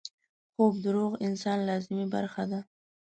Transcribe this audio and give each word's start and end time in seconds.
خوب 0.53 0.73
د 0.83 0.85
روغ 0.97 1.11
انسان 1.27 1.57
لازمي 1.69 2.05
برخه 2.13 2.43
ده 2.51 2.59